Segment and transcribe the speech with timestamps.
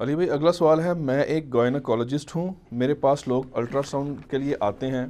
[0.00, 4.38] علی بھائی، اگلا سوال ہے، میں ایک گوائناکالوجسٹ ہوں، میرے پاس لوگ الٹرا ساؤنڈ کے
[4.38, 5.06] لیے آتے ہیں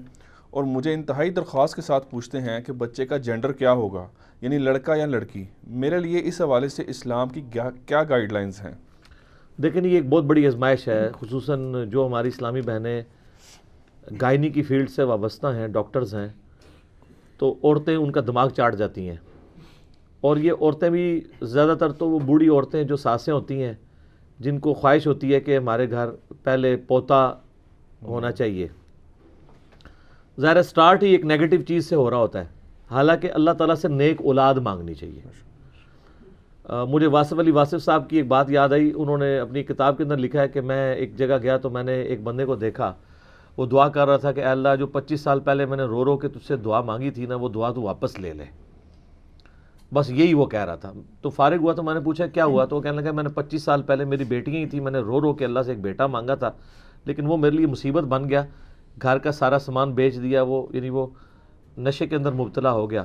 [0.50, 4.06] اور مجھے انتہائی درخواست کے ساتھ پوچھتے ہیں کہ بچے کا جینڈر کیا ہوگا
[4.40, 7.42] یعنی لڑکا یا لڑکی۔ میرے لیے اس حوالے سے اسلام کی
[7.86, 8.72] کیا گائیڈ لائنز ہیں؟
[9.62, 13.02] دیکھیں یہ ایک بہت بڑی آزمائش ہے، خصوصاً جو ہماری اسلامی بہنیں
[14.20, 16.28] گائنی کی فیلڈ سے وابستہ ہیں، ڈاکٹرز ہیں،
[17.38, 19.16] تو عورتیں ان کا دماغ چاٹ جاتی ہیں۔
[20.20, 23.74] اور یہ عورتیں بھی زیادہ تر تو وہ بوڑھی عورتیں جو سانسیں ہوتی ہیں۔
[24.38, 26.08] جن کو خواہش ہوتی ہے کہ ہمارے گھر
[26.42, 27.34] پہلے پوتا
[28.02, 28.68] ہونا چاہیے۔
[30.40, 32.46] ظاہر سٹارٹ ہی ایک نیگیٹو چیز سے ہو رہا ہوتا ہے۔
[32.90, 35.20] حالانکہ اللہ تعالیٰ سے نیک اولاد مانگنی چاہیے۔
[36.88, 40.02] مجھے واصف علی واصف صاحب کی ایک بات یاد آئی۔ انہوں نے اپنی کتاب کے
[40.02, 42.92] اندر لکھا ہے کہ میں ایک جگہ گیا تو میں نے ایک بندے کو دیکھا۔
[43.56, 46.04] وہ دعا کر رہا تھا کہ اے اللہ جو پچیس سال پہلے میں نے رو
[46.04, 48.44] رو کے تجھ سے دعا مانگی تھی نا وہ دعا تو واپس لے لے۔
[49.94, 52.64] بس یہی وہ کہہ رہا تھا۔ تو فارغ ہوا تو میں نے پوچھا کیا ہوا؟
[52.64, 54.98] تو وہ کہنے لگا، میں نے پچیس سال پہلے میری بیٹیاں ہی تھی میں نے
[54.98, 56.50] رو رو کے اللہ سے ایک بیٹا مانگا تھا،
[57.04, 58.44] لیکن وہ میرے لیے مصیبت بن گیا۔
[59.02, 61.06] گھر کا سارا سامان بیچ دیا، وہ یعنی وہ
[61.78, 63.04] نشے کے اندر مبتلا ہو گیا۔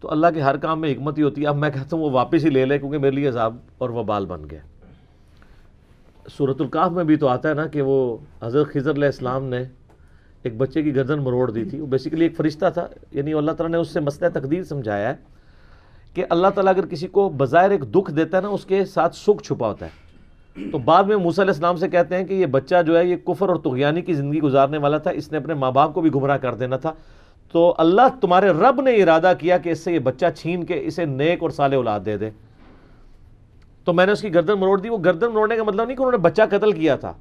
[0.00, 2.10] تو اللہ کے ہر کام میں حکمت ہی ہوتی ہے۔ اب میں کہتا ہوں وہ
[2.10, 4.60] واپس ہی لے لے، کیونکہ میرے لیے عذاب اور وہ بال بن گیا۔
[6.36, 9.64] صورت القاف میں بھی تو آتا ہے نا کہ وہ حضرت خضر علیہ السلام نے
[10.42, 13.70] ایک بچے کی گردن مروڑ دی تھی۔ وہ بیسیکلی ایک فرشتہ تھا یعنی اللہ تعالیٰ
[13.70, 15.37] نے اس سے مسئلہ تقدیر سمجھایا ہے۔
[16.18, 19.16] کہ اللہ تعالیٰ اگر کسی کو بظاہر ایک دکھ دیتا ہے نا، اس کے ساتھ
[19.16, 20.08] سکھ چھپا ہوتا ہے۔
[20.70, 23.16] تو بعد میں موسیٰ علیہ السلام سے کہتے ہیں کہ یہ بچہ جو ہے، یہ
[23.16, 26.10] کفر اور تغیانی کی زندگی گزارنے والا تھا، اس نے اپنے ماں باپ کو بھی
[26.14, 26.92] گمراہ کر دینا تھا۔
[27.52, 31.04] تو اللہ تمہارے رب نے ارادہ کیا کہ اس سے یہ بچہ چھین کے اسے
[31.04, 32.30] نیک اور سالے اولاد دے دے۔
[33.84, 36.02] تو میں نے اس کی گردن مروڑ دی۔ وہ گردن مروڑنے کا مطلب نہیں کہ
[36.02, 37.12] انہوں نے بچہ قتل کیا تھا۔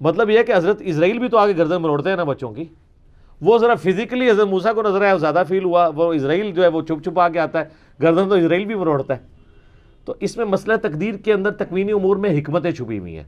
[0.00, 2.64] مطلب یہ ہے کہ حضرت اسرائیل بھی تو آگے گردن مروڑتے ہیں نا بچوں کی۔
[3.40, 6.68] وہ ذرا فزیکلی حضرت موسیٰ کو نظر آیا زیادہ فیل ہوا، وہ اسرائیل جو ہے
[6.68, 7.64] وہ چھپ چھپا کے آتا ہے،
[8.02, 9.18] گردن تو اسرائیل بھی مروڑتا ہے۔
[10.04, 13.24] تو اس میں مسئلہ تقدیر کے اندر تکوینی امور میں حکمتیں چھپی ہوئی ہیں۔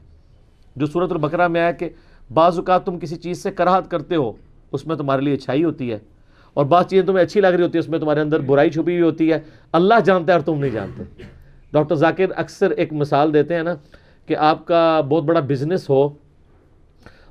[0.75, 1.89] جو صورت البقرہ میں آیا کہ
[2.33, 4.31] بعض اوقات تم کسی چیز سے کراہت کرتے ہو،
[4.71, 5.97] اس میں تمہارے لیے اچھائی ہوتی ہے۔
[6.53, 8.81] اور بعض چیزیں تمہیں اچھی لگ رہی ہوتی ہے اس میں تمہارے اندر برائی چھپی
[8.81, 9.39] ہوئی ہوتی ہے۔
[9.71, 11.03] اللہ جانتا ہے اور تم نہیں جانتے۔
[11.73, 13.73] ڈاکٹر ذاکر اکثر ایک مثال دیتے ہیں نا
[14.25, 16.09] کہ آپ کا بہت بڑا بزنس ہو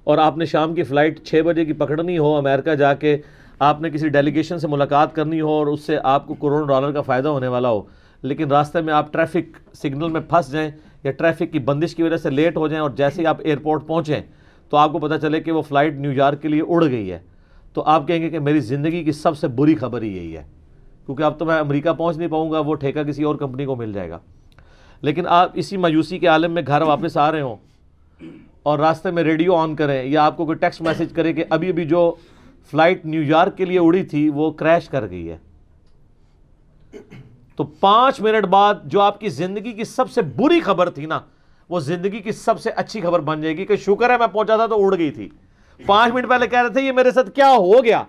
[0.09, 3.17] اور آپ نے شام کی فلائٹ چھ بجے کی پکڑنی ہو امریکہ جا کے،
[3.59, 6.93] آپ نے کسی ڈیلیگیشن سے ملاقات کرنی ہو اور اس سے آپ کو کروڑوں ڈالر
[6.93, 7.83] کا فائدہ ہونے والا ہو۔
[8.23, 10.71] لیکن راستے میں آپ ٹریفک سگنل میں پھنس جائیں
[11.05, 13.87] یا ٹریفک کی بندش کی وجہ سے لیٹ ہو جائیں اور جیسے ہی آپ ایئرپورٹ
[13.87, 14.21] پہنچیں
[14.71, 17.19] تو آپ کو پتہ چلے کہ وہ فلائٹ نیو یارک کے لیے اڑ گئی ہے۔
[17.75, 20.43] تو آپ کہیں گے کہ میری زندگی کی سب سے بری خبر ہی یہی ہے۔
[21.07, 23.77] کیونکہ اب تو میں امریکہ پہنچ نہیں پاؤں گا، وہ ٹھیکہ کسی اور کمپنی کو
[23.77, 24.19] مل جائے گا۔
[25.01, 27.57] لیکن آپ اسی مایوسی کے عالم میں گھر واپس آ رہے ہوں۔
[28.69, 31.69] اور راستے میں ریڈیو آن کریں یا آپ کو کوئی ٹیکسٹ میسج کرے کہ ابھی
[31.69, 32.15] ابھی جو
[32.71, 35.37] فلائٹ نیو یارک کے لیے اڑی تھی وہ کریش کر گئی ہے۔
[37.57, 41.21] تو پانچ منٹ بعد جو آپ کی زندگی کی سب سے بری خبر تھی نا،
[41.69, 44.57] وہ زندگی کی سب سے اچھی خبر بن جائے گی کہ شکر ہے میں پہنچا
[44.57, 45.29] تھا تو اڑ گئی تھی۔
[45.87, 48.03] پانچ منٹ پہلے کہہ رہے تھے، یہ میرے ساتھ کیا ہو گیا؟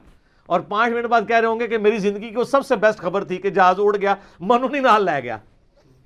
[0.46, 2.76] اور پانچ منٹ بعد کہہ رہے ہوں گے کہ میری زندگی کی وہ سب سے
[2.76, 5.38] بیسٹ خبر تھی کہ جہاز اڑ گیا منونی نال لے گیا۔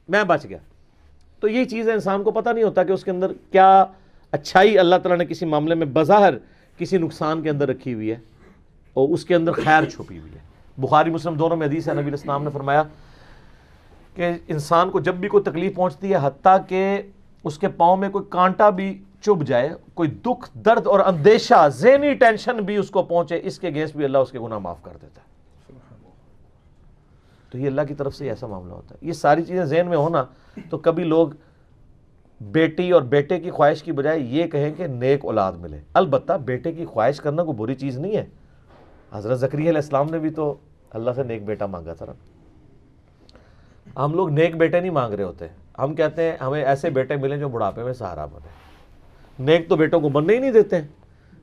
[0.09, 0.57] میں بچ گیا۔
[1.39, 3.85] تو یہ چیز انسان کو پتہ نہیں ہوتا کہ اس کے اندر کیا
[4.33, 6.33] اچھائی اللہ تعالیٰ نے کسی معاملے میں بظاہر
[6.77, 8.15] کسی نقصان کے اندر رکھی ہوئی ہے
[8.93, 10.39] اور اس کے اندر خیر چھپی ہوئی ہے۔
[10.77, 12.83] بخاری، مسلم دونوں میں حدیث ہے، نبی الاسلام نے فرمایا
[14.15, 17.01] کہ انسان کو جب بھی کوئی تکلیف پہنچتی ہے، حتیٰ کہ
[17.43, 22.13] اس کے پاؤں میں کوئی کانٹا بھی چب جائے، کوئی دکھ، درد اور اندیشہ، ذہنی
[22.13, 24.97] ٹینشن بھی اس کو پہنچے، اس کے گیس بھی اللہ اس کے گناہ معاف کر
[25.01, 25.33] دیتا ہے۔
[27.49, 29.97] تو یہ اللہ کی طرف سے ایسا معاملہ ہوتا ہے۔ یہ ساری چیزیں ذہن میں
[29.97, 30.23] ہونا
[30.69, 31.27] تو کبھی لوگ
[32.51, 36.71] بیٹی اور بیٹے کی خواہش کی بجائے یہ کہیں کہ نیک اولاد ملے۔ البتہ بیٹے
[36.71, 38.25] کی خواہش کرنا کوئی بری چیز نہیں ہے۔
[39.11, 40.55] حضرت ذکری علیہ السلام نے بھی تو
[40.89, 42.13] اللہ سے نیک بیٹا مانگا تھا نا۔
[44.05, 45.47] ہم لوگ نیک بیٹے نہیں مانگ رہے ہوتے۔
[45.79, 48.47] ہم کہتے ہیں ہمیں ایسے بیٹے ملیں جو بڑھاپے میں سہارا بنے۔
[49.39, 50.75] نیک تو بیٹوں کو بننے ہی نہیں دیتے۔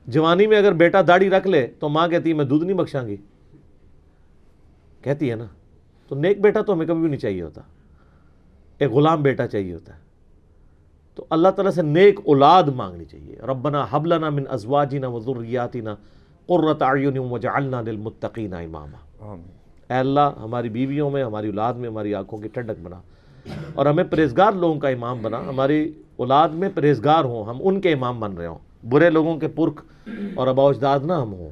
[0.07, 3.07] جوانی میں اگر بیٹا داڑھی رکھ لے تو ماں کہتی ہے میں دودھ نہیں بخشاں
[3.07, 3.17] گی۔
[5.01, 5.45] کہتی ہے نا۔
[6.07, 7.61] تو نیک بیٹا تو ہمیں کبھی بھی نہیں چاہیے ہوتا۔
[8.77, 10.10] ایک غلام بیٹا چاہیے ہوتا۔ ہے
[11.15, 15.95] تو اللہ تعالیٰ سے نیک اولاد مانگنی چاہیے۔ ربنا حبلنا من ازواجنا وذریاتنا
[16.47, 19.25] قرۃ اعین وجعلنا للمتقین اماما۔
[19.89, 23.01] اے اللہ ہماری بیویوں میں ہماری اولاد میں ہماری آنکھوں کی ٹھنڈک بنا۔
[23.73, 27.93] اور ہمیں پرہیزگار لوگوں کا امام بنا۔ ہماری اولاد میں پرہیزگار ہوں۔ ہم ان کے
[27.93, 28.59] امام بن رہے ہوں۔
[28.89, 31.49] برے لوگوں کے پرکھ اور ابا اجداد نہ ہم ہوں۔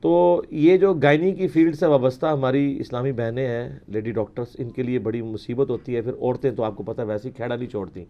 [0.00, 4.70] تو یہ جو گائنی کی فیلڈ سے وابستہ ہماری اسلامی بہنیں ہیں، لیڈی ڈاکٹرز، ان
[4.70, 7.34] کے لیے بڑی مصیبت ہوتی ہے۔ پھر عورتیں تو آپ کو پتہ ہے ویسے ہی
[7.34, 8.04] کھیڑا نہیں چھوڑتی۔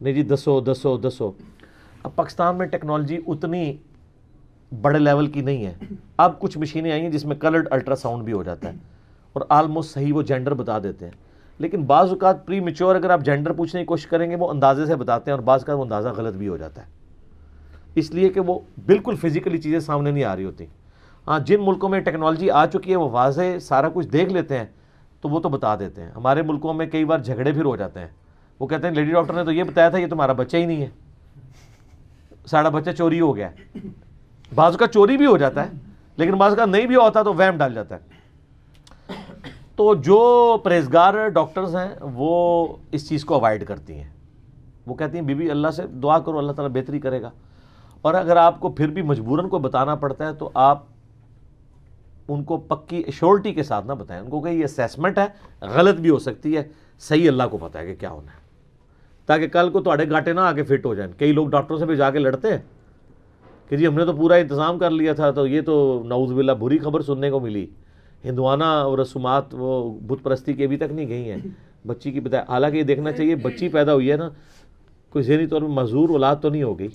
[0.00, 1.32] نہیں جی دسو دسو دسو۔
[2.02, 3.76] اب پاکستان میں ٹیکنالوجی اتنی
[4.80, 5.74] بڑے لیول کی نہیں ہے۔
[6.16, 8.78] اب کچھ مشینیں آئی ہیں جس میں کلرڈ الٹرا ساؤنڈ بھی ہو جاتا ہے
[9.32, 11.12] اور آلموسٹ صحیح وہ جینڈر بتا دیتے ہیں۔
[11.58, 14.86] لیکن بعض اوقات پری میچور اگر آپ جینڈر پوچھنے کی کوشش کریں گے، وہ اندازے
[14.86, 16.86] سے بتاتے ہیں اور بعض کا وہ اندازہ غلط بھی ہو جاتا ہے۔
[17.94, 20.66] اس لیے کہ وہ بالکل فزیکلی چیزیں سامنے نہیں آ رہی ہوتی۔
[21.26, 24.66] ہاں، جن ملکوں میں ٹیکنالوجی آ چکی ہے، وہ واضح سارا کچھ دیکھ لیتے ہیں،
[25.20, 28.00] تو وہ تو بتا دیتے ہیں۔ ہمارے ملکوں میں کئی بار جھگڑے پھر ہو جاتے
[28.00, 28.08] ہیں۔
[28.60, 30.82] وہ کہتے ہیں، لیڈی ڈاکٹر نے تو یہ بتایا تھا، یہ تمہارا بچہ ہی نہیں
[30.82, 30.88] ہے۔
[32.46, 33.78] ساڑھا بچہ چوری ہو گیا۔ ہے
[34.54, 35.70] بعض کا چوری بھی ہو جاتا ہے،
[36.16, 38.00] لیکن بعض کا نہیں بھی ہوتا تو ویم ڈال جاتا ہے۔
[39.76, 44.10] تو جو پرہیزگار ڈاکٹرز ہیں، وہ اس چیز کو اوائڈ کرتی ہیں۔
[44.86, 47.30] وہ کہتی ہیں بی بی اللہ سے دعا کرو، اللہ تعالیٰ بہتری کرے گا۔
[48.02, 50.82] اور اگر آپ کو پھر بھی مجبوراً کو بتانا پڑتا ہے، تو آپ
[52.28, 55.26] ان کو پکی ایشورٹی کے ساتھ نہ بتائیں۔ ان کو کہ یہ اسیسمنٹ ہے،
[55.60, 56.68] غلط بھی ہو سکتی ہے۔
[57.00, 58.42] صحیح اللہ کو پتہ ہے کہ کیا ہونا ہے۔
[59.26, 61.96] تاکہ کل کو تھوڑے گاٹے نہ آگے فٹ ہو جائیں۔ کئی لوگ ڈاکٹروں سے بھی
[61.96, 62.58] جا کے لڑتے ہیں
[63.68, 66.52] کہ جی ہم نے تو پورا انتظام کر لیا تھا، تو یہ تو نعوذ باللہ
[66.52, 67.66] بری خبر سننے کو ملی۔
[68.24, 71.38] ہندوانہ اور رسومات وہ بت پرستی کی ابھی تک نہیں گئی ہیں۔
[71.86, 74.28] بچی کی بتایا، حالانکہ یہ دیکھنا چاہیے، بچی پیدا ہوئی ہے نا،
[75.10, 76.88] کوئی ذہنی طور پر معذور اولاد تو نہیں ہو گئی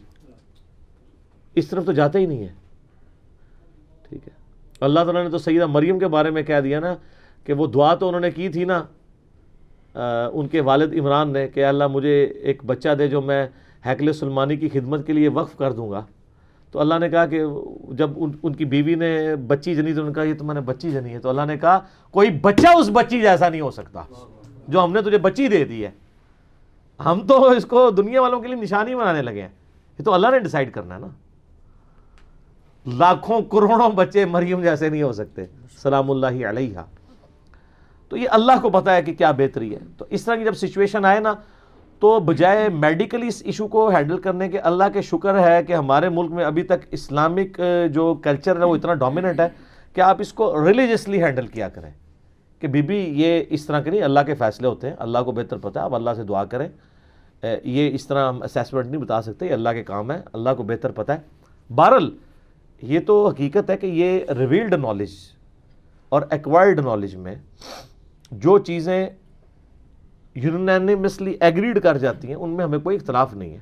[1.55, 2.53] اس طرف تو جاتا ہی نہیں ہے۔
[4.09, 4.36] ٹھیک ہے۔
[4.85, 6.95] اللہ تعالیٰ نے تو سیدہ مریم کے بارے میں کہہ دیا نا
[7.43, 8.83] کہ وہ دعا تو انہوں نے کی تھی نا۔
[10.33, 13.47] ان کے والد عمران نے کہ اللہ مجھے ایک بچہ دے جو میں
[13.85, 16.05] حیکل سلمانی کی خدمت کے لیے وقف کر دوں گا۔
[16.71, 17.43] تو اللہ نے کہا کہ
[17.97, 20.61] جب ان ان کی بیوی نے بچی جنی تو ان کا یہ تو میں نے
[20.61, 21.79] بچی جنی ہے۔ تو اللہ نے کہا
[22.11, 24.03] کوئی بچہ اس بچی جیسا نہیں ہو سکتا،
[24.67, 25.89] جو ہم نے تجھے بچی دے دی ہے۔
[26.99, 29.49] ہم تو اس کو دنیا والوں کے لیے نشانی بنانے لگے ہیں۔
[29.99, 31.07] یہ تو اللہ نے ڈیسائیڈ کرنا ہے نا۔
[32.93, 35.45] لاکھوں کروڑوں بچے مریم جیسے نہیں ہو سکتے۔
[35.83, 36.79] سلام اللہ علیہ
[38.09, 40.53] تو یہ اللہ کو پتا ہے کہ کیا بہتری ہے۔ تو اس طرح کی جب
[40.53, 41.33] سچویشن آئے نا،
[41.99, 46.09] تو بجائے میڈیکلی اس ایشو کو ہینڈل کرنے کے، اللہ کے شکر ہے کہ ہمارے
[46.09, 47.61] ملک میں ابھی تک اسلامک
[47.91, 49.47] جو کلچر ہے، وہ اتنا ڈومیننٹ ہے
[49.93, 51.91] کہ آپ اس کو ریلیجسلی ہینڈل کیا کریں۔
[52.59, 55.31] کہ بی بی، یہ اس طرح کے نہیں، اللہ کے فیصلے ہوتے ہیں۔ اللہ کو
[55.31, 56.67] بہتر پتہ ہے، آپ اللہ سے دعا کریں۔
[57.63, 60.63] یہ اس طرح ہم اسیسمنٹ نہیں بتا سکتے، یہ اللہ کے کام ہے، اللہ کو
[60.63, 61.17] بہتر پتہ ہے۔
[61.75, 62.09] بہرل
[62.81, 65.09] یہ تو حقیقت ہے کہ یہ ریویلڈ نالج
[66.09, 67.35] اور ایکوائرڈ نالج میں
[68.31, 69.07] جو چیزیں
[70.35, 73.59] یونینمسلی ایگریڈ کر جاتی ہیں، ان میں ہمیں کوئی اختلاف نہیں ہے۔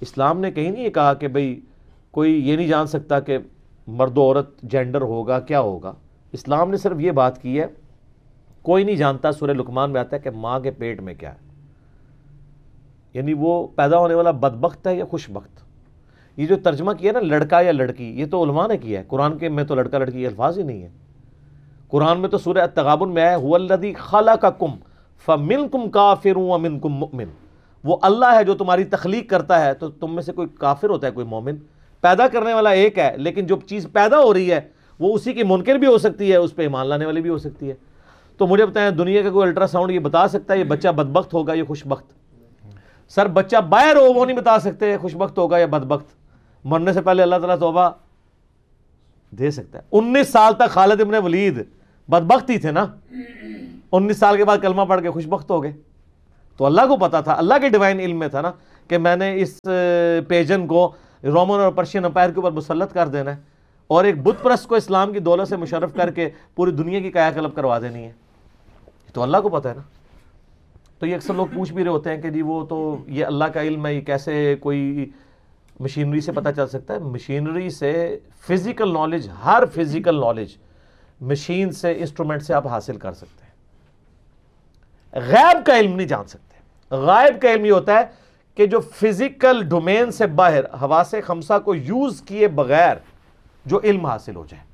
[0.00, 1.60] اسلام نے کہیں نہیں یہ کہا کہ بھئی
[2.10, 3.38] کوئی یہ نہیں جان سکتا کہ
[3.86, 5.92] مرد و عورت جینڈر ہوگا، کیا ہوگا۔
[6.32, 7.66] اسلام نے صرف یہ بات کی ہے،
[8.62, 11.38] کوئی نہیں جانتا، سورہ لکمان میں آتا ہے کہ ماں کے پیٹ میں کیا ہے۔
[13.14, 15.67] یعنی وہ پیدا ہونے والا بدبخت ہے یا خوش بخت
[16.38, 19.38] یہ جو ترجمہ کیا نا لڑکا یا لڑکی، یہ تو علماء نے کیا ہے۔ قرآن
[19.38, 20.88] کے میں تو لڑکا لڑکی یہ الفاظ ہی نہیں ہے۔
[21.88, 24.70] قرآن میں تو سورہ التغابن میں آئے خالہ کا کم
[25.26, 27.24] فمن کم کافر امن کم مؤمن
[27.84, 31.06] وہ اللہ ہے جو تمہاری تخلیق کرتا ہے، تو تم میں سے کوئی کافر ہوتا
[31.06, 31.56] ہے، کوئی مومن۔
[32.00, 34.60] پیدا کرنے والا ایک ہے، لیکن جو چیز پیدا ہو رہی ہے،
[34.98, 37.38] وہ اسی کی منکر بھی ہو سکتی ہے، اس پہ ایمان لانے والی بھی ہو
[37.38, 37.74] سکتی ہے۔
[38.36, 41.34] تو مجھے بتائیں، دنیا کا کوئی الٹرا ساؤنڈ یہ بتا سکتا ہے، یہ بچہ بدبخت
[41.34, 42.12] ہوگا یا خوش بخت
[43.08, 46.17] سر، بچہ باہر ہو وہ نہیں بتا سکتے خوش بخت ہوگا یا بدبخت؟
[46.68, 47.90] مرنے سے پہلے اللہ تعالیٰ توبہ
[49.30, 51.64] دے سکتا ہے۔ انیس سال تک خالد ابن ولید
[52.08, 52.86] بدبخت ہی تھے نا۔
[53.92, 55.72] انیس سال کے بعد کلمہ پڑھ کے خوش بخت ہو گئے۔
[56.56, 58.52] تو اللہ کو پتا تھا، اللہ کے ڈیوائن علم میں تھا نا
[58.88, 59.60] کہ میں نے اس
[60.28, 60.92] پیجن کو
[61.24, 63.40] رومن اور پرشین امپائر کے اوپر مسلط کر دینا ہے
[63.86, 67.10] اور ایک بت پرست کو اسلام کی دولت سے مشرف کر کے پوری دنیا کی
[67.10, 68.12] قیا قلب کروا دینی ہے۔
[69.12, 69.82] تو اللہ کو پتا ہے نا۔
[70.98, 73.44] تو یہ اکثر لوگ پوچھ بھی رہے ہوتے ہیں کہ جی وہ تو یہ اللہ
[73.44, 75.10] کا علم ہے، یہ کیسے کوئی
[75.80, 80.56] مشینری سے پتہ چل سکتا ہے۔ مشینری سے فزیکل نالج ہر فزیکل نالج
[81.20, 83.48] مشین سے انسٹرومنٹ سے آپ حاصل کر سکتے ہیں۔
[85.26, 86.58] غیب کا علم نہیں جان سکتے۔
[86.96, 88.04] غائب کا علم یہ ہوتا ہے
[88.54, 92.96] کہ جو فزیکل ڈومین سے باہر حواس خمسہ کو یوز کیے بغیر
[93.66, 94.68] جو علم حاصل ہو جائے۔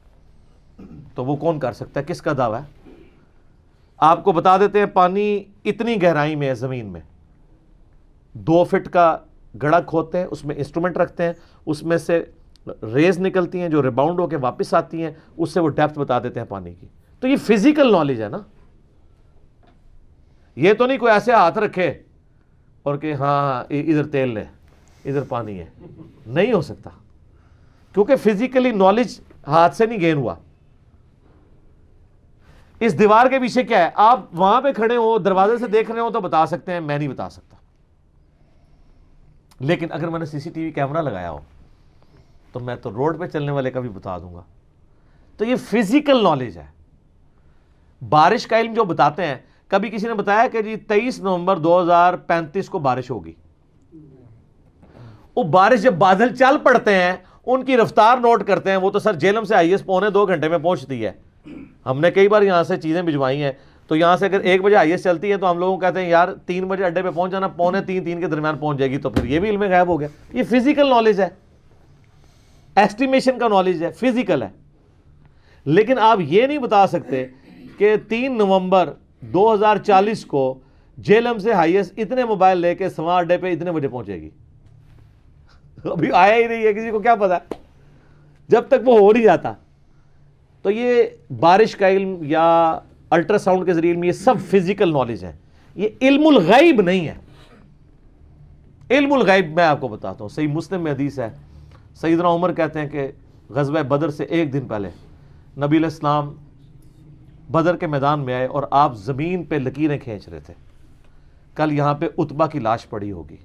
[1.15, 2.93] تو وہ کون کر سکتا ہے؟ کس کا دعویٰ؟ ہے
[3.97, 7.01] آپ کو بتا دیتے ہیں، پانی اتنی گہرائی میں ہے زمین میں۔
[8.33, 9.19] دو فٹ کا
[9.63, 11.33] گڑا کھوتے ہیں، اس میں انسٹرومنٹ رکھتے ہیں،
[11.67, 12.25] اس میں سے
[12.95, 16.19] ریز نکلتی ہیں جو ریباؤنڈ ہو کے واپس آتی ہیں، اس سے وہ ڈیپتھ بتا
[16.19, 16.87] دیتے ہیں پانی کی۔
[17.21, 18.39] تو یہ فزیکل نالج ہے نا۔
[20.57, 21.95] یہ تو نہیں کوئی ایسے ہاتھ رکھے
[22.83, 24.41] اور کہ ہاں ادھر تیل لے
[25.05, 25.67] ادھر پانی ہے۔
[26.27, 26.91] نہیں ہو سکتا۔
[27.93, 30.35] کیونکہ فزیکلی نالج ہاتھ سے نہیں گین ہوا۔
[32.81, 36.01] اس دیوار کے پیچھے کیا ہے؟ آپ وہاں پہ کھڑے ہو، دروازے سے دیکھ رہے
[36.01, 37.57] ہو تو بتا سکتے ہیں، میں نہیں بتا سکتا۔
[39.61, 41.39] لیکن اگر میں نے سی سی ٹی وی کیمرہ لگایا ہو،
[42.53, 44.43] تو میں تو روڈ پہ چلنے والے کا بھی بتا دوں گا۔
[45.37, 46.67] تو یہ فزیکل نالج ہے۔
[48.09, 49.35] بارش کا علم جو بتاتے ہیں،
[49.69, 53.33] کبھی کسی نے بتایا کہ جی تیئیس نومبر دو ہزار پینتیس کو بارش ہوگی؟
[55.37, 57.13] وہ بارش جب بادل چل پڑتے ہیں،
[57.47, 60.27] ان کی رفتار نوٹ کرتے ہیں۔ وہ تو سر جیلم سے آئی ایس پونے دو
[60.27, 61.13] گھنٹے میں پہنچتی ہے۔
[61.87, 63.53] ہم نے کئی بار یہاں سے چیزیں بھجوائی ہیں۔
[63.87, 66.09] تو یہاں سے اگر ایک بجے آئی ایس چلتی ہے تو ہم لوگوں کہتے ہیں،
[66.09, 68.99] یار، تین بجے اڈے پہ پہنچ جانا، پونے تین تین کے درمیان پہنچ جائے گی۔
[68.99, 71.29] تو پھر یہ بھی علم غائب ہو گیا۔ یہ فزیکل نالج ہے۔
[72.76, 74.49] ایسٹیمیشن کا نالج ہے فزیکل ہے۔
[75.64, 77.26] لیکن آپ یہ نہیں بتا سکتے
[77.79, 80.59] کہ تین نومبر دو ہزار چالیس کو
[80.99, 84.31] جیلم سے ہائیس اتنے موبائل لے کے سواں اڈے پہ اتنے بجے پہنچے گی۔
[85.85, 87.38] ابھی آیا ہی نہیں ہے، کسی کو کیا پتا؟
[88.49, 89.53] جب تک وہ ہو نہیں جاتا۔
[90.62, 91.03] تو یہ
[91.41, 92.79] بارش کا علم یا
[93.14, 95.33] الٹرا ساؤنڈ کے ذریعے یہ سب فزیکل نالج ہے
[95.75, 97.14] یہ علم الغیب نہیں ہے۔
[98.90, 101.30] علم الغیب میں آپ کو بتاتا ہوں۔ صحیح مسلم میں حدیث ہے۔
[101.94, 103.09] سیدنا عمر کہتے ہیں کہ
[103.49, 104.90] غزوہ بدر سے ایک دن پہلے
[105.56, 106.35] نبی علیہ السلام
[107.50, 110.54] بدر کے میدان میں آئے اور آپ زمین پہ لکیریں کھینچ رہے تھے۔
[111.54, 113.37] کل یہاں پہ اتبا کی لاش پڑی ہوگی۔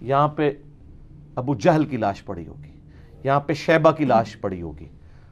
[0.00, 0.50] یہاں پہ
[1.34, 2.72] ابو جہل کی لاش پڑی ہوگی۔
[3.24, 4.86] یہاں پہ شیبہ کی لاش پڑی ہوگی۔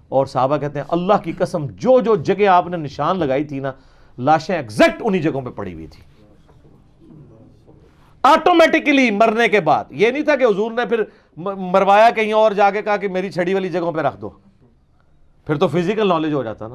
[0.08, 3.60] اور صحابہ کہتے ہیں، اللہ کی قسم، جو جو جگہ آپ نے نشان لگائی تھی
[3.60, 3.72] نا،
[4.18, 6.02] لاشیں ایگزیکٹ انہی جگہوں پہ پڑی ہوئی تھی۔
[8.22, 11.02] آٹومیٹکلی مرنے کے بعد، یہ نہیں تھا کہ حضور نے پھر
[11.36, 14.30] مروایا کہیں اور جا کے کہا کہ میری چھڑی والی جگہوں پہ رکھ دو۔
[15.46, 16.74] پھر تو فزیکل نالج ہو جاتا نا۔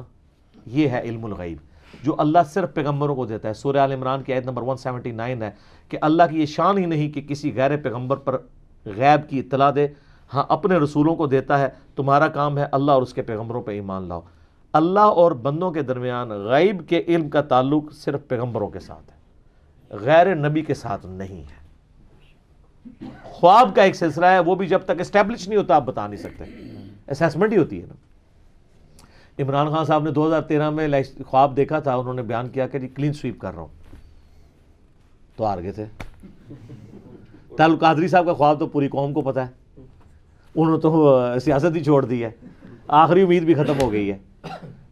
[0.66, 1.58] یہ ہے علم الغیب،
[2.02, 5.50] جو اللہ صرف پیغمبروں کو دیتا ہے۔ سورہ عال عمران کی آیت نمبر 179 ہے
[5.88, 8.38] کہ اللہ کی یہ شان ہی نہیں کہ کسی غیر پیغمبر پر
[8.84, 9.88] غیب کی اطلاع دے۔
[10.34, 13.72] ہاں اپنے رسولوں کو دیتا ہے، تمہارا کام ہے اللہ اور اس کے پیغمبروں پہ
[13.72, 14.20] ایمان لاؤ۔
[14.72, 19.16] اللہ اور بندوں کے درمیان غیب کے علم کا تعلق صرف پیغمبروں کے ساتھ ہے،
[19.90, 21.64] غیر نبی کے ساتھ نہیں ہے۔
[23.22, 26.20] خواب کا ایک سلسلہ ہے، وہ بھی جب تک اسٹیبلش نہیں ہوتا، آپ بتا نہیں
[26.20, 26.44] سکتے۔
[27.06, 27.94] اسیسمنٹ ہی ہوتی ہے نا۔
[29.42, 30.88] عمران خان صاحب نے دو ہزار تیرہ میں
[31.26, 33.96] خواب دیکھا تھا، انہوں نے بیان کیا کہ جی کلین سویپ کر رہا ہوں۔
[35.36, 35.84] تو آر گئے تھے۔
[37.56, 39.63] تعلق قادری صاحب کا خواب تو پوری قوم کو پتا ہے۔
[40.56, 42.30] انہوں نے تو سیاست ہی چھوڑ دی ہے۔
[42.88, 44.18] آخری امید بھی ختم ہو گئی ہے۔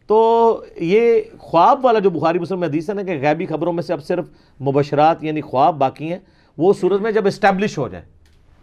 [0.07, 3.93] تو یہ خواب والا جو بخاری مسلم حدیث ہے نا کہ غیبی خبروں میں سے
[3.93, 4.29] اب صرف
[4.61, 6.19] مبشرات یعنی خواب باقی ہیں،
[6.57, 8.03] وہ صورت میں جب اسٹیبلش ہو جائے،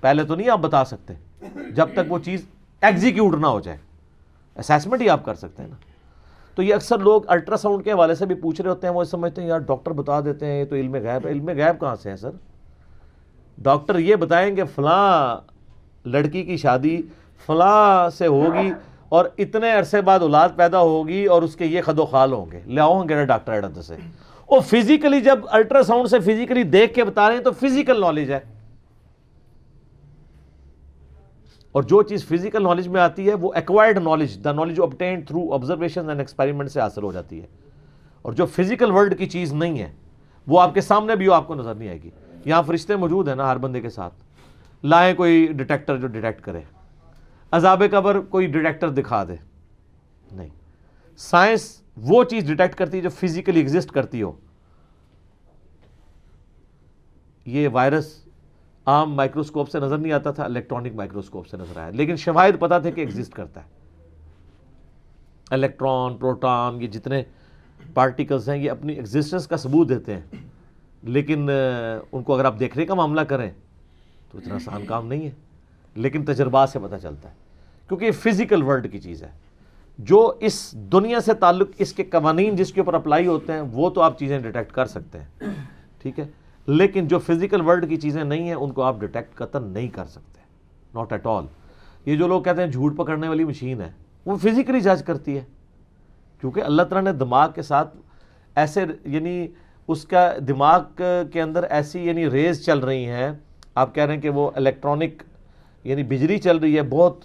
[0.01, 1.15] پہلے تو نہیں آپ بتا سکتے،
[1.71, 2.45] جب تک وہ چیز
[2.81, 3.79] ایگزیکیوٹ نہ ہو جائے۔
[4.57, 5.77] اسیسمنٹ ہی آپ کر سکتے ہیں نا۔
[6.55, 9.05] تو یہ اکثر لوگ الٹرا ساؤنڈ کے حوالے سے بھی پوچھ رہے ہوتے ہیں، وہ
[9.05, 11.97] سمجھتے ہیں، یار ڈاکٹر بتا دیتے ہیں، یہ تو علم غیب ہے۔ علم غیب کہاں
[11.97, 12.31] سے ہے سر؟
[13.59, 15.37] ڈاکٹر یہ بتائیں کہ فلاں
[16.05, 17.03] لڑکی کی شادی
[17.47, 18.73] فلاں سے ہوگی
[19.09, 22.47] اور اتنے عرصے بعد اولاد پیدا ہوگی اور اس کے یہ خد و خال ہوں
[22.53, 23.97] گے۔ لے آؤں گے ڈاکٹر ایڈ سے۔
[24.51, 28.33] وہ فزیکلی جب الٹرا ساؤنڈ سے فزیکلی دیکھ کے بتا رہے ہیں تو فزیکل نالج
[28.33, 28.41] ہے۔
[31.73, 35.55] اور جو چیز فزیکل نالج میں آتی ہے وہ acquired knowledge the knowledge obtained through
[35.55, 37.47] observation and experiment سے حاصل ہو جاتی ہے۔
[38.23, 39.93] اور جو فزیکل ورلڈ کی چیز نہیں ہے
[40.47, 42.11] وہ آپ کے سامنے بھی ہو آپ کو نظر نہیں آئے گی۔
[42.45, 44.15] یہاں فرشتے موجود ہیں نا ہر بندے کے ساتھ۔
[44.85, 46.61] لائیں کوئی ڈیٹیکٹر جو ڈیٹیکٹ کرے۔
[47.51, 49.35] عذاب قبر کوئی ڈیٹیکٹر دکھا دے۔
[50.33, 50.49] نہیں۔
[51.17, 54.33] سائنس وہ چیز ڈیٹیکٹ کرتی ہے جو فزیکلی ایگزسٹ کرتی ہو۔
[57.47, 58.25] یہ وائرس
[58.87, 62.79] عام مائکروسکوپ سے نظر نہیں آتا تھا، الیکٹرانک مائکروسکوپ سے نظر آیا۔ لیکن شواہد پتا
[62.79, 63.69] تھے کہ ایگزسٹ کرتا ہے۔
[65.51, 67.23] الیکٹران، پروٹان، یہ جتنے
[67.95, 70.23] پارٹیکلز ہیں، یہ اپنی ایگزسٹنس کا ثبوت دیتے ہیں۔
[71.03, 71.51] لیکن
[72.13, 73.51] ان کو اگر آپ دیکھنے کا معاملہ کریں
[74.31, 75.31] تو اتنا آسان کام نہیں ہے۔
[75.95, 77.35] لیکن تجربات سے پتہ چلتا ہے۔
[77.89, 79.29] کیونکہ یہ فزیکل ورلڈ کی چیز ہے۔
[79.99, 83.91] جو اس دنیا سے تعلق اس کے قوانین جس کے اوپر اپلائی ہوتے ہیں، وہ
[83.91, 85.55] تو آپ چیزیں ڈیٹیکٹ کر سکتے ہیں۔
[86.03, 86.25] ٹھیک ہے؟
[86.67, 90.05] لیکن جو فزیکل ورلڈ کی چیزیں نہیں ہیں، ان کو آپ ڈیٹیکٹ قطر نہیں کر
[90.05, 90.41] سکتے۔
[90.95, 91.45] ناٹ ایٹ آل
[92.07, 93.91] یہ جو لوگ کہتے ہیں جھوٹ پکڑنے والی مشین ہے،
[94.27, 95.43] وہ فزیکلی جج کرتی ہے۔
[96.41, 97.97] کیونکہ اللہ تعالیٰ نے دماغ کے ساتھ
[98.57, 99.49] ایسے یعنی
[99.89, 100.83] اس کا دماغ
[101.33, 103.33] کے اندر ایسی یعنی ریز چل رہی ہیں۔
[103.81, 105.23] آپ کہہ رہے ہیں کہ وہ الیکٹرانک
[105.85, 107.17] یعنی بجلی چل رہی ہے، بہت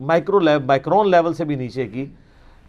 [0.00, 2.06] مائکرو لیول مائکرون لیول سے بھی نیچے کی،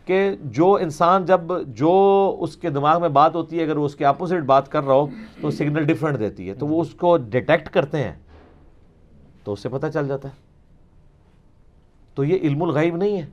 [0.06, 3.96] کہ جو انسان جب، جو اس کے دماغ میں بات ہوتی ہے، اگر وہ اس
[3.96, 5.08] کے اپوزٹ بات کر رہا ہو،
[5.42, 8.16] تو سگنل ڈیفرنٹ دیتی ہے۔ تو وہ اس کو ڈیٹیکٹ کرتے ہیں،
[9.44, 10.34] تو اس سے پتہ چل جاتا ہے۔
[12.16, 13.26] تو یہ علم الغیب نہیں ہے۔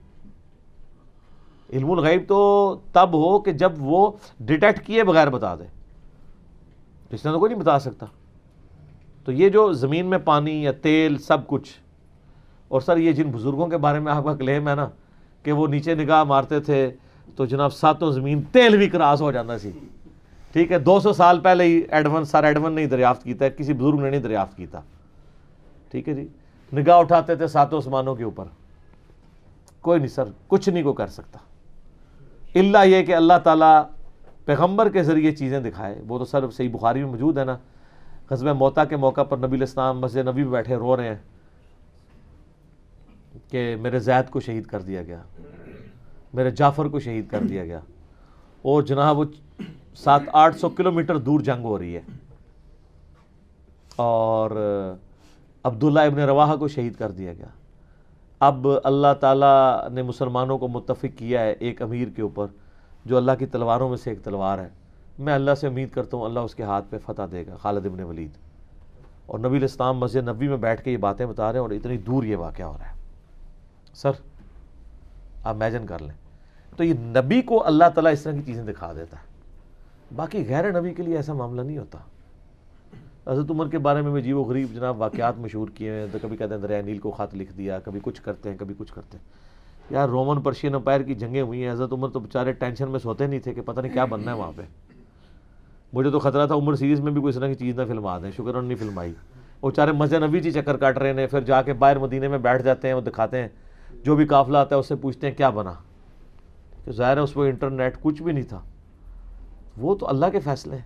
[1.73, 5.65] علم الغیب تو تب ہو کہ جب وہ ڈیٹیکٹ کیے بغیر بتا دے۔
[7.11, 8.07] اس نے تو کوئی نہیں بتا سکتا۔
[9.25, 11.71] تو یہ جو زمین میں پانی یا تیل سب کچھ،
[12.69, 14.89] اور سر یہ جن بزرگوں کے بارے میں آپ کا کلیم ہے نا،
[15.43, 16.91] کہ وہ نیچے نگاہ مارتے تھے،
[17.37, 19.71] تو جناب ساتوں زمین تیل بھی کراس ہو جانا سی۔
[20.53, 23.73] ٹھیک ہے، دو سو سال پہلے ہی ایڈون سر ایڈون نے دریافت کیتا ہے کسی
[23.73, 24.81] بزرگ نے نہیں دریافت کیتا۔
[25.91, 26.27] ٹھیک ہے جی
[26.73, 28.45] نگاہ اٹھاتے تھے ساتوں اسمانوں کے اوپر۔
[29.81, 31.39] کوئی نہیں سر، کچھ نہیں کو کر سکتا۔
[32.55, 33.83] اللہ یہ کہ اللہ تعالیٰ
[34.45, 37.57] پیغمبر کے ذریعے چیزیں دکھائے۔ وہ تو سر صحیح بخاری میں موجود ہے نا۔
[38.31, 41.19] غزب موتا کے موقع پر نبی الاسلام مسجد نبی میں بیٹھے رو رہے ہیں
[43.49, 45.23] کہ میرے زید کو شہید کر دیا گیا،
[46.35, 47.81] میرے جعفر کو شہید کر دیا گیا۔
[48.63, 49.25] اور جناب وہ
[49.97, 52.01] سات آٹھ سو کلو میٹر دور جنگ ہو رہی ہے۔
[53.97, 54.51] اور
[55.65, 57.47] عبداللہ ابن رواحہ کو شہید کر دیا گیا۔
[58.41, 62.47] اب اللہ تعالیٰ نے مسلمانوں کو متفق کیا ہے ایک امیر کے اوپر،
[63.05, 64.69] جو اللہ کی تلواروں میں سے ایک تلوار ہے۔
[65.21, 67.87] میں اللہ سے امید کرتا ہوں اللہ اس کے ہاتھ پہ فتح دے گا، خالد
[67.87, 68.31] ابن ولید۔
[69.27, 71.97] اور نبی الاسلام مسجد نبی میں بیٹھ کے یہ باتیں بتا رہے ہیں اور اتنی
[71.97, 72.95] دور یہ واقعہ ہو رہا ہے۔
[73.95, 74.11] سر،
[75.45, 76.31] آپ امیجن کر لیں۔
[76.77, 79.23] تو یہ نبی کو اللہ تعالیٰ اس طرح کی چیزیں دکھا دیتا ہے۔
[80.17, 81.99] باقی غیر نبی کے لیے ایسا معاملہ نہیں ہوتا۔
[83.33, 86.37] حضرت عمر کے بارے میں عجیب و غریب جناب واقعات مشہور کیے ہیں، تو کبھی
[86.37, 89.19] کہتے ہیں دریا نیل کو خط لکھ دیا، کبھی کچھ کرتے ہیں، کبھی کچھ کرتے
[89.19, 89.25] ہیں۔
[89.91, 93.27] یار، رومن پرشین امپائر کی جنگیں ہوئی ہیں۔ حضرت عمر تو بیچارے ٹینشن میں سوتے
[93.27, 94.63] نہیں تھے کہ پتہ نہیں کیا بننا ہے وہاں پہ۔
[95.93, 98.19] مجھے تو خطرہ تھا عمر سیریز میں بھی کوئی اس طرح کی چیز نہ فلما
[98.19, 99.13] دیں، شکر اور نہیں فلمائی۔
[99.63, 102.39] وہ چارے مسجد نبی جی چکر کاٹ رہے ہیں، پھر جا کے باہر مدینے میں
[102.39, 103.49] بیٹھ جاتے ہیں وہ دکھاتے ہیں۔
[104.05, 105.73] جو بھی قافلہ آتا ہے اس سے پوچھتے ہیں، کیا بنا؟
[106.85, 108.61] کہ ظاہر ہے اس پہ انٹرنیٹ کچھ بھی نہیں تھا۔
[109.77, 110.85] وہ تو اللہ کے فیصلے ہیں۔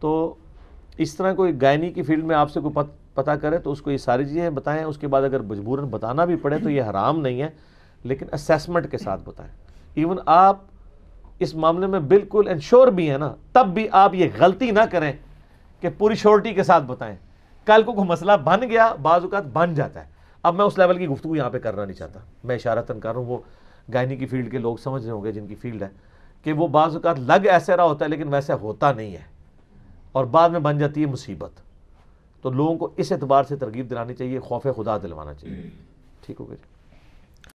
[0.00, 0.34] تو
[0.98, 3.90] اس طرح کوئی گائنی کی فیلڈ میں آپ سے کوئی پتہ کرے تو اس کو
[3.90, 7.20] یہ ساری چیزیں بتائیں۔ اس کے بعد اگر مجبوراً بتانا بھی پڑے تو یہ حرام
[7.20, 7.48] نہیں ہے،
[8.04, 9.52] لیکن اسیسمنٹ کے ساتھ بتائیں۔
[9.94, 10.58] ایون آپ
[11.40, 15.12] اس معاملے میں بالکل انشور بھی ہیں نا، تب بھی آپ یہ غلطی نہ کریں
[15.80, 17.16] کہ پوری شورٹی کے ساتھ بتائیں۔
[17.66, 20.10] کل کو کوئی مسئلہ بن گیا، بعض اوقات بن جاتا ہے۔
[20.42, 23.12] اب میں اس لیول کی گفتگو یہاں پہ کرنا نہیں چاہتا۔ میں اشارہ تن کر
[23.12, 23.38] رہا ہوں، وہ
[23.92, 25.88] گائنی کی فیلڈ کے لوگ سمجھ رہے ہوں گے جن کی فیلڈ ہے
[26.44, 29.22] کہ وہ بعض اوقات لگ ایسے رہا ہوتا ہے لیکن ویسے ہوتا نہیں ہے۔
[30.12, 31.50] اور بعد میں بن جاتی ہے مصیبت۔
[32.42, 35.62] تو لوگوں کو اس اعتبار سے ترغیب دلانی چاہیے، خوف خدا دلوانا چاہیے۔
[36.26, 36.79] ٹھیک ہو گیا جی۔